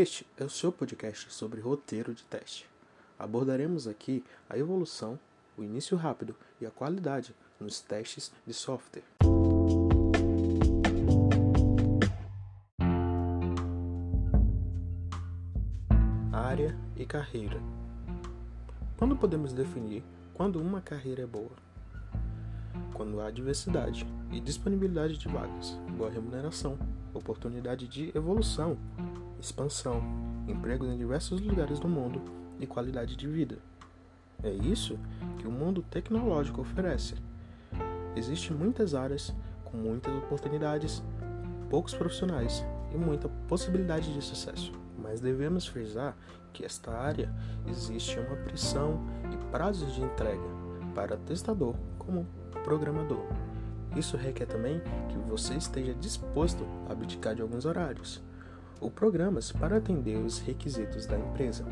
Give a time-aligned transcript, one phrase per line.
[0.00, 2.70] Este é o seu podcast sobre roteiro de teste.
[3.18, 5.18] Abordaremos aqui a evolução,
[5.56, 9.02] o início rápido e a qualidade nos testes de software.
[16.32, 17.60] Área e carreira.
[18.96, 21.56] Quando podemos definir quando uma carreira é boa?
[22.94, 26.78] Quando há diversidade e disponibilidade de vagas, boa remuneração,
[27.12, 28.78] oportunidade de evolução,
[29.40, 30.02] expansão,
[30.46, 32.20] empregos em diversos lugares do mundo
[32.58, 33.58] e qualidade de vida.
[34.42, 34.98] É isso
[35.38, 37.14] que o mundo tecnológico oferece.
[38.14, 41.02] Existem muitas áreas com muitas oportunidades,
[41.68, 44.72] poucos profissionais e muita possibilidade de sucesso.
[44.96, 46.16] Mas devemos frisar
[46.52, 47.32] que esta área
[47.66, 49.00] existe uma pressão
[49.32, 50.42] e prazos de entrega
[50.94, 52.26] para testador como
[52.64, 53.24] programador.
[53.96, 58.22] Isso requer também que você esteja disposto a abdicar de alguns horários
[58.80, 61.64] ou programas para atender os requisitos da empresa,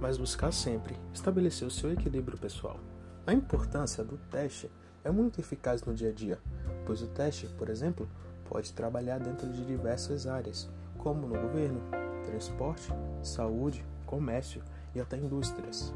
[0.00, 2.78] mas buscar sempre estabelecer o seu equilíbrio pessoal.
[3.26, 4.70] A importância do teste
[5.02, 6.38] é muito eficaz no dia a dia,
[6.84, 8.08] pois o teste, por exemplo,
[8.48, 11.80] pode trabalhar dentro de diversas áreas, como no governo,
[12.24, 12.88] transporte,
[13.22, 14.62] saúde, comércio
[14.94, 15.92] e até indústrias.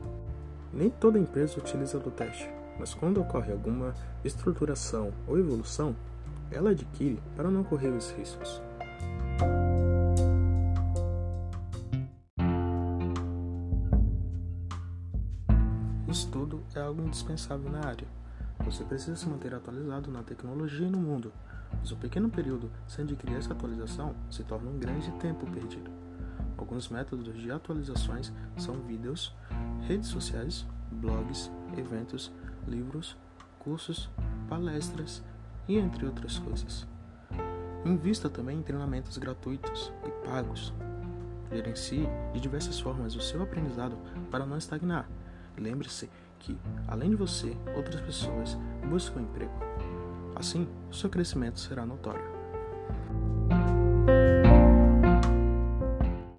[0.72, 5.95] Nem toda empresa utiliza do teste, mas quando ocorre alguma estruturação ou evolução,
[6.50, 8.62] ela adquire para não correr os riscos.
[16.09, 18.09] Estudo é algo indispensável na área.
[18.64, 21.31] Você precisa se manter atualizado na tecnologia e no mundo,
[21.78, 25.91] mas o pequeno período sem adquirir essa atualização se torna um grande tempo perdido.
[26.56, 29.34] Alguns métodos de atualizações são vídeos,
[29.87, 32.33] redes sociais, blogs, eventos,
[32.67, 33.15] livros,
[33.59, 34.09] cursos,
[34.48, 35.22] palestras
[35.69, 36.87] e entre outras coisas.
[37.84, 40.72] Invista também em treinamentos gratuitos e pagos.
[41.53, 43.98] Gerencie de diversas formas o seu aprendizado
[44.31, 45.06] para não estagnar
[45.59, 46.56] Lembre-se que,
[46.87, 48.56] além de você, outras pessoas
[48.89, 49.53] buscam emprego.
[50.34, 52.22] Assim, seu crescimento será notório.